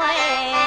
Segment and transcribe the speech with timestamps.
[0.00, 0.57] 哎。